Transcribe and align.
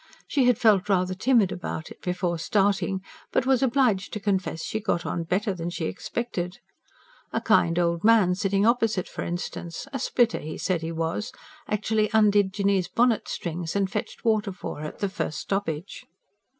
She 0.27 0.45
had 0.45 0.57
felt 0.57 0.89
rather 0.89 1.13
timid 1.13 1.51
about 1.51 1.91
it, 1.91 2.01
before 2.01 2.39
starting; 2.39 3.01
but 3.31 3.45
was 3.45 3.61
obliged 3.61 4.11
to 4.13 4.19
confess 4.19 4.63
she 4.63 4.79
got 4.79 5.05
on 5.05 5.25
better 5.25 5.53
than 5.53 5.69
she 5.69 5.85
expected. 5.85 6.57
A 7.31 7.39
kind 7.39 7.77
old 7.77 8.03
man 8.03 8.33
sitting 8.33 8.65
opposite, 8.65 9.07
for 9.07 9.23
instance 9.23 9.85
a 9.93 9.99
splitter 9.99 10.39
he 10.39 10.57
said 10.57 10.81
he 10.81 10.91
was 10.91 11.31
actually 11.67 12.09
undid 12.13 12.51
Jinny's 12.51 12.87
bonnet 12.87 13.27
strings, 13.27 13.75
and 13.75 13.91
fetched 13.91 14.25
water 14.25 14.51
for 14.51 14.79
her 14.79 14.87
at 14.87 14.97
the 15.01 15.07
first 15.07 15.37
stoppage. 15.37 16.07